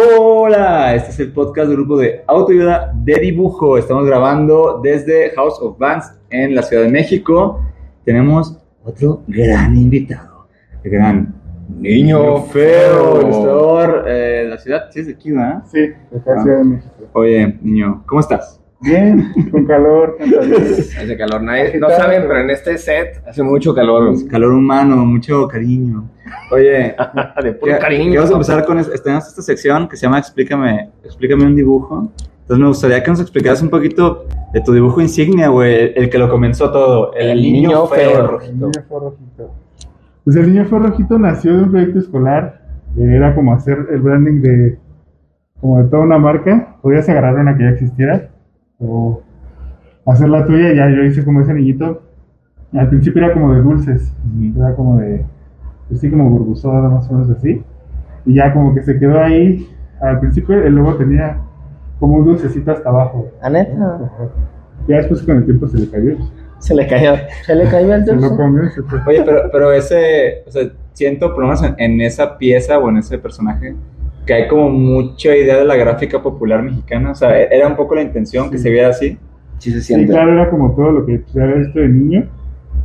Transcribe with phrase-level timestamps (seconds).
[0.00, 3.76] Hola, este es el podcast del grupo de autoayuda de dibujo.
[3.76, 7.60] Estamos grabando desde House of Bands en la Ciudad de México.
[8.04, 10.46] Tenemos otro gran invitado,
[10.84, 11.34] el gran
[11.80, 14.88] Niño Feo, ilustrador eh, la ciudad.
[14.92, 15.64] Sí, es de aquí, ¿verdad?
[15.66, 16.42] Sí, de ah.
[16.44, 16.94] Ciudad de México.
[17.14, 18.62] Oye, niño, ¿cómo estás?
[18.80, 20.16] Bien, con calor.
[20.20, 24.14] hace calor, nadie, no saben, pero en este set hace mucho calor.
[24.28, 26.08] calor humano, mucho cariño.
[26.52, 26.94] Oye,
[27.42, 28.20] de puro cariño.
[28.20, 32.12] Vamos a empezar con tenemos esta sección que se llama Explícame, explícame un dibujo.
[32.42, 36.18] Entonces me gustaría que nos explicaras un poquito de tu dibujo insignia, güey, el, que
[36.18, 38.52] lo comenzó todo, el, niño, feo, rojito.
[38.52, 39.50] El niño feo rojito.
[40.24, 42.62] Pues el niño feo rojito nació de un proyecto escolar,
[42.96, 44.78] era como hacer el branding de
[45.60, 48.30] como de toda una marca, podías agarrar una que ya existiera
[48.78, 49.22] o
[50.06, 52.02] hacer la tuya, ya yo hice como ese niñito.
[52.72, 54.12] Al principio era como de dulces,
[54.56, 55.24] era como de,
[55.86, 57.62] así pues como burbusada, más o menos así.
[58.26, 59.68] Y ya como que se quedó ahí.
[60.00, 61.38] Al principio el logo tenía
[61.98, 63.28] como un dulcecito hasta abajo.
[63.42, 64.10] ¿A neta?
[64.86, 66.16] Ya después con el tiempo se le cayó.
[66.58, 68.28] Se le cayó, se le cayó el dulce.
[69.06, 72.98] Oye, pero, pero ese, o sea, siento por lo menos en esa pieza o en
[72.98, 73.76] ese personaje,
[74.28, 77.12] que hay como mucha idea de la gráfica popular mexicana.
[77.12, 79.16] O sea, era un poco la intención que se viera así.
[79.56, 80.08] Sí, se siente.
[80.08, 82.28] Sí, claro, era como todo lo que se había visto de niño.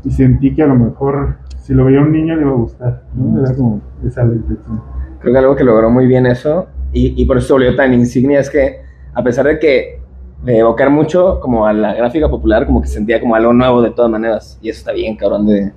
[0.05, 3.03] Y sentí que a lo mejor, si lo veía un niño, le iba a gustar.
[3.13, 3.45] ¿no?
[3.45, 4.81] Era como esa la intención.
[5.19, 7.93] Creo que algo que logró muy bien eso, y, y por eso se volvió tan
[7.93, 8.77] insignia, es que
[9.13, 9.99] a pesar de que
[10.45, 13.91] de evocar mucho como a la gráfica popular, como que sentía como algo nuevo de
[13.91, 14.57] todas maneras.
[14.61, 15.73] Y eso está bien, cabrón, de,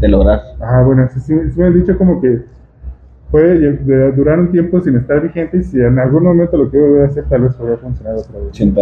[0.00, 0.40] de lograr.
[0.58, 2.40] Ah, bueno, sí, sí, me han dicho como que
[3.32, 7.04] puede durar un tiempo sin estar vigente y si en algún momento lo quiero volver
[7.04, 8.48] a hacer, tal vez podría funcionar otra vez.
[8.52, 8.74] Sin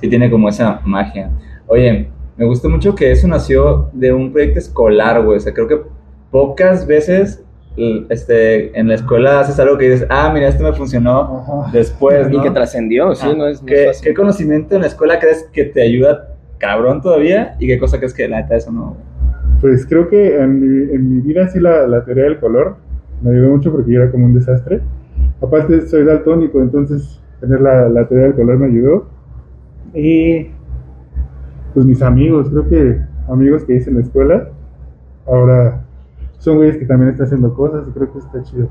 [0.00, 1.30] Sí, tiene como esa magia.
[1.66, 5.36] Oye, me gusta mucho que eso nació de un proyecto escolar, güey.
[5.36, 5.80] O sea, creo que
[6.30, 7.44] pocas veces
[8.08, 12.38] este, en la escuela haces algo que dices, ah, mira, esto me funcionó después, ¿no?
[12.38, 15.82] Y que trascendió, sí, no es ¿Qué, ¿Qué conocimiento en la escuela crees que te
[15.82, 17.56] ayuda cabrón todavía?
[17.58, 18.96] ¿Y qué cosa crees que la neta eso no?
[19.60, 22.76] Pues creo que en mi, en mi vida sí la, la teoría del color
[23.24, 24.82] me ayudó mucho porque yo era como un desastre.
[25.40, 29.06] Aparte soy daltónico, entonces tener la, la teoría del color me ayudó.
[29.94, 30.48] Y
[31.72, 34.48] pues mis amigos, creo que amigos que hice en la escuela,
[35.26, 35.84] ahora
[36.38, 38.68] son güeyes que también están haciendo cosas y creo que está chido.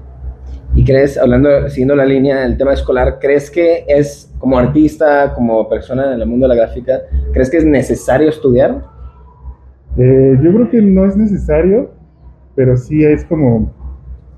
[0.75, 5.67] ¿Y crees, hablando, siguiendo la línea del tema escolar, crees que es como artista, como
[5.67, 8.83] persona en el mundo de la gráfica, crees que es necesario estudiar?
[9.97, 11.91] Eh, yo creo que no es necesario,
[12.55, 13.71] pero sí es como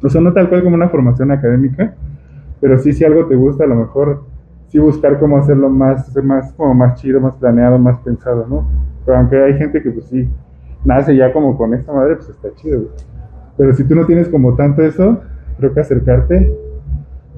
[0.04, 1.96] o sea, no tal cual como una formación académica,
[2.62, 4.24] pero sí si algo te gusta, a lo mejor
[4.68, 8.68] sí buscar cómo hacerlo más, más, como más chido, más planeado, más pensado, ¿no?
[9.06, 10.28] Pero aunque hay gente que pues sí,
[10.84, 12.90] nace ya como con esta madre, pues está chido,
[13.58, 15.20] Pero si tú no tienes como tanto eso,
[15.58, 16.54] creo que acercarte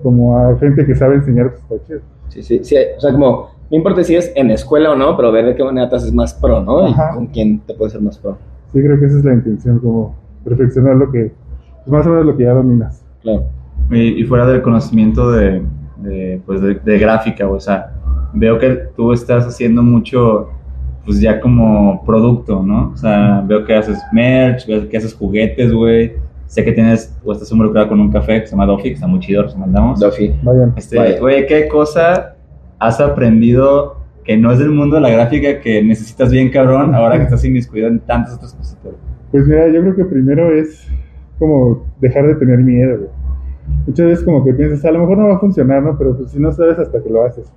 [0.04, 2.00] como a gente que sabe enseñar, pues está chido.
[2.30, 5.32] Sí, sí, sí, o sea, como, no importa si es en escuela o no, pero
[5.32, 6.88] ver de qué manera te haces más pro, ¿no?
[6.88, 8.38] Y con quién te puede ser más pro.
[8.74, 11.32] Sí, creo que esa es la intención, como perfeccionar lo que
[11.88, 13.04] más o menos lo que ya dominas.
[13.22, 13.46] Claro.
[13.92, 15.62] Y, fuera del conocimiento de,
[16.46, 17.94] pues de, gráfica, o sea,
[18.34, 20.50] veo que tú estás haciendo mucho,
[21.06, 22.92] pues ya como producto, ¿no?
[22.94, 26.14] O sea, veo que haces merch, veo que haces juguetes, güey.
[26.48, 29.08] Sé que tienes, o estás involucrado con un café que se llama Dofi, que está
[29.08, 30.00] muy chido, los mandamos.
[30.00, 30.34] Dofi.
[30.44, 30.74] Vayan.
[30.76, 32.36] Este, güey, ¿qué cosa
[32.80, 37.18] has aprendido que no es del mundo de la gráfica que necesitas bien cabrón ahora
[37.18, 38.78] que estás inmiscuido en tantas otras cosas?
[39.32, 40.88] Pues mira, yo creo que primero es
[41.40, 43.10] como dejar de tener miedo,
[43.86, 45.98] Muchas veces como que piensas, a lo mejor no va a funcionar, ¿no?
[45.98, 47.52] Pero pues si no sabes hasta que lo haces.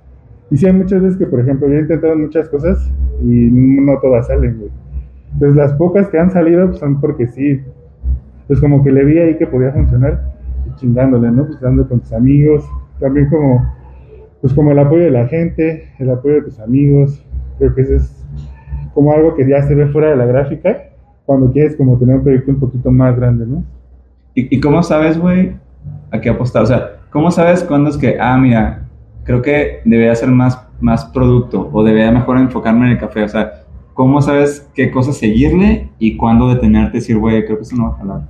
[0.49, 2.91] Y sí hay muchas veces que, por ejemplo, yo he intentado muchas cosas
[3.21, 4.71] y no todas salen, güey.
[5.33, 7.61] Entonces las pocas que han salido pues, son porque sí,
[8.47, 10.33] pues como que le vi ahí que podía funcionar
[10.67, 11.45] y chingándole, ¿no?
[11.45, 12.69] Pues dando con tus amigos,
[12.99, 13.65] también como,
[14.41, 17.25] pues como el apoyo de la gente, el apoyo de tus amigos,
[17.57, 18.25] creo que eso es
[18.93, 20.90] como algo que ya se ve fuera de la gráfica
[21.31, 23.63] cuando quieres como tener un proyecto un poquito más grande, ¿no?
[24.35, 25.55] ¿Y, cómo sabes, güey,
[26.11, 26.63] a qué apostar?
[26.63, 28.83] O sea, ¿cómo sabes cuándo es que, ah, mira,
[29.23, 33.23] creo que debería hacer más, más producto o debería mejor enfocarme en el café?
[33.23, 33.63] O sea,
[33.93, 37.83] ¿cómo sabes qué cosas seguirle y cuándo detenerte y decir, güey, creo que eso no
[37.83, 38.21] va a jalar?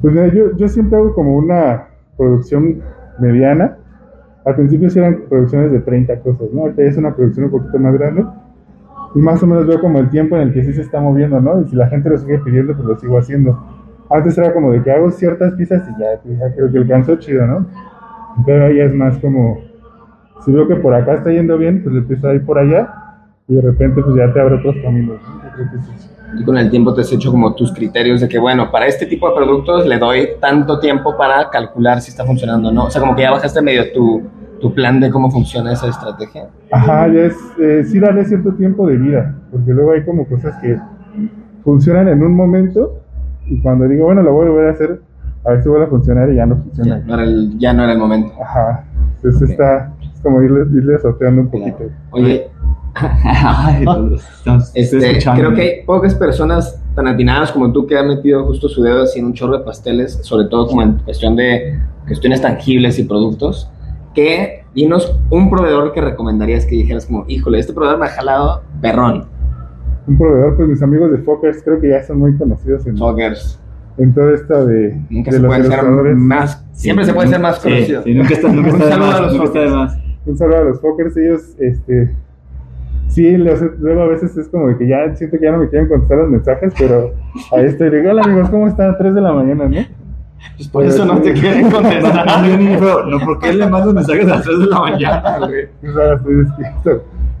[0.00, 2.80] Pues mira, yo, yo siempre hago como una producción
[3.18, 3.76] mediana
[4.46, 6.62] Al principio sí eran producciones de 30 cosas, ¿no?
[6.62, 8.24] Ahorita ya es una producción un poquito más grande.
[9.14, 11.40] Y más o menos veo como el tiempo en el que sí se está moviendo,
[11.40, 11.60] ¿no?
[11.60, 13.62] Y si la gente lo sigue pidiendo, pues lo sigo haciendo.
[14.08, 17.16] Antes era como de que hago ciertas piezas y ya, pues, ya creo que alcanzó
[17.16, 17.66] chido, ¿no?
[18.46, 19.60] Pero ahí es más como,
[20.44, 22.92] si veo que por acá está yendo bien, pues le empiezo a ir por allá
[23.48, 25.20] y de repente pues ya te abre otros caminos.
[26.38, 29.04] Y con el tiempo te has hecho como tus criterios de que, bueno, para este
[29.04, 32.84] tipo de productos le doy tanto tiempo para calcular si está funcionando o no.
[32.84, 34.22] O sea, como que ya bajaste medio tu,
[34.62, 36.48] tu plan de cómo funciona esa estrategia.
[36.70, 40.54] Ajá, ya es, eh, sí darle cierto tiempo de vida, porque luego hay como cosas
[40.62, 40.78] que
[41.64, 42.98] funcionan en un momento
[43.46, 45.00] y cuando digo, bueno, lo voy a volver a hacer,
[45.44, 46.98] a ver si vuelve a funcionar y ya no Ya funciona.
[47.04, 48.32] no era el, ya no era el momento.
[48.42, 48.84] Ajá,
[49.16, 51.84] entonces está, es como irle, irle sorteando un poquito.
[52.12, 52.46] Oye,
[52.94, 53.84] Ay,
[54.74, 58.82] este, creo que hay pocas personas tan atinadas como tú que han metido justo su
[58.82, 62.98] dedo así en un chorro de pasteles, sobre todo como en cuestión de cuestiones tangibles
[62.98, 63.70] y productos,
[64.14, 68.62] que dinos un proveedor que recomendarías que dijeras como, híjole, este proveedor me ha jalado
[68.80, 69.24] perrón.
[70.06, 73.60] Un proveedor, pues mis amigos de Fokkers creo que ya son muy conocidos en, Foggers.
[73.98, 77.58] en todo esto de, Nunca de se los ser más, siempre se puede ser más
[77.60, 78.02] conocido.
[78.02, 79.98] sí, nunca está, nunca Un está saludo a los más.
[80.26, 82.14] Un saludo a los Fokkers, ellos, este,
[83.08, 85.68] sí, los- luego a veces es como de que ya siento que ya no me
[85.68, 87.12] quieren contestar los mensajes, pero
[87.52, 88.90] ahí estoy, digo, hola amigos, ¿cómo están?
[88.90, 90.01] A 3 de la mañana, ¿no?
[90.56, 92.26] Pues por eso no te quieren contestar.
[92.26, 94.80] No, yo ni- pero, no, ¿por qué le mandas mensajes a las 3 de la
[94.80, 95.68] mañana, güey?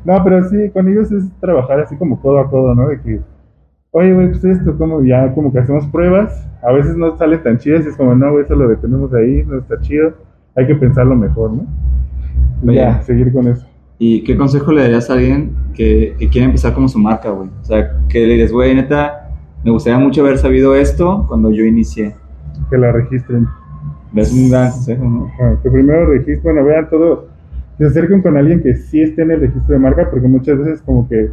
[0.04, 2.88] No, pero sí, con ellos es trabajar así como codo a codo, ¿no?
[2.88, 3.20] De que,
[3.92, 7.58] oye, güey, pues esto, como ya como que hacemos pruebas, a veces no sale tan
[7.58, 10.14] chidas es como, no, güey, eso lo detenemos ahí, no está chido,
[10.56, 11.66] hay que pensarlo mejor, ¿no?
[12.64, 12.78] Y Oye.
[12.78, 13.66] ya, seguir con eso.
[13.98, 17.48] ¿Y qué consejo le darías a alguien que, que quiere empezar como su marca, güey?
[17.60, 19.30] O sea, que le dices, güey, neta,
[19.64, 22.16] me gustaría mucho haber sabido esto cuando yo inicié.
[22.70, 23.46] Que la registren.
[24.14, 25.30] Es un gran consejo, ¿no?
[25.62, 27.28] Que primero registren, bueno, vean todo,
[27.78, 30.82] se acerquen con alguien que sí esté en el registro de marca, porque muchas veces
[30.82, 31.30] como que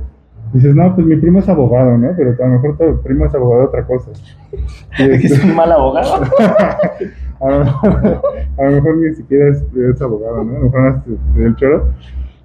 [0.54, 2.14] dices, no, pues mi primo es abogado, ¿no?
[2.16, 4.12] Pero a lo mejor tu primo es abogado de otra cosa.
[4.98, 6.24] Y que es un mal abogado.
[7.42, 8.22] a, lo mejor,
[8.58, 10.56] a lo mejor ni siquiera es, es abogado, ¿no?
[10.56, 11.04] A lo mejor
[11.36, 11.90] te el choro.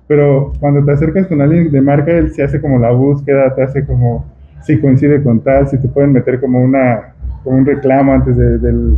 [0.07, 3.63] Pero cuando te acercas con alguien de marca, él se hace como la búsqueda, te
[3.63, 4.27] hace como
[4.63, 7.14] si coincide con tal, si te pueden meter como una
[7.45, 8.97] como un reclamo antes de- del,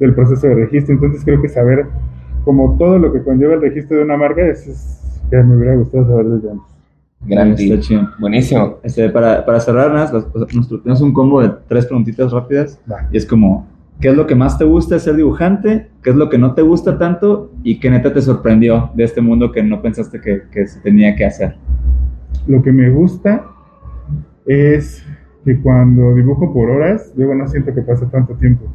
[0.00, 0.94] del proceso de registro.
[0.94, 1.86] Entonces creo que saber
[2.44, 5.74] como todo lo que conlleva el registro de una marca es, es que me hubiera
[5.76, 6.66] gustado saber desde antes.
[7.26, 7.80] Gran Está tip.
[7.80, 8.08] chido.
[8.20, 8.76] Buenísimo.
[8.82, 10.10] Este, para, para cerrar,
[10.82, 12.78] tenemos un combo de tres preguntitas rápidas.
[12.90, 13.08] Va.
[13.10, 13.66] Y es como,
[14.00, 15.88] ¿qué es lo que más te gusta de ser dibujante?
[16.02, 17.50] ¿Qué es lo que no te gusta tanto?
[17.64, 21.16] ¿Y qué neta te sorprendió de este mundo que no pensaste que, que se tenía
[21.16, 21.56] que hacer?
[22.46, 23.44] Lo que me gusta
[24.46, 25.04] es
[25.46, 28.66] que cuando dibujo por horas, luego no siento que pasa tanto tiempo.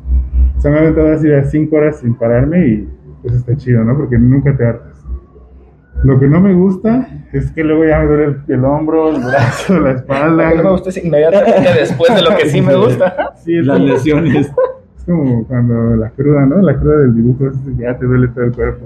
[0.58, 2.90] O sea, me he aventado así a cinco horas sin pararme y
[3.22, 3.96] pues está chido, ¿no?
[3.98, 5.06] Porque nunca te hartas.
[6.06, 9.22] Lo que no me gusta es que luego ya me duele el, el hombro, el
[9.22, 10.46] brazo, la espalda.
[10.46, 13.34] Lo que no me gusta es inmediatamente después de lo que sí me gusta.
[13.36, 14.48] Sí, es Las como, lesiones.
[14.98, 16.62] es como cuando la cruda, ¿no?
[16.62, 18.86] La cruda del dibujo es que ya te duele todo el cuerpo.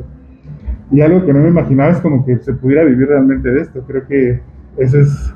[0.92, 3.82] Y algo que no me imaginaba es como que se pudiera vivir realmente de esto.
[3.88, 4.42] Creo que
[4.78, 5.34] eso es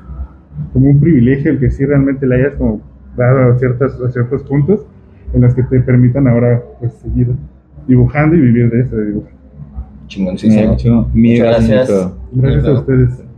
[0.72, 2.80] como un privilegio el que sí realmente le hayas como
[3.16, 4.86] dado a, ciertas, a ciertos puntos
[5.32, 7.28] en los que te permitan ahora pues seguir
[7.86, 9.32] dibujando y vivir de eso, de dibujar.
[10.06, 11.08] Chingoncísimo.
[11.12, 12.12] Muchas gracias.
[12.32, 13.29] Gracias a ustedes.